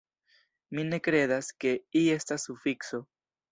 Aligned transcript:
Mi 0.77 0.85
ne 0.87 0.99
kredas, 1.09 1.51
ke 1.65 1.75
-i- 1.79 2.05
estas 2.17 2.49
sufikso. 2.51 3.05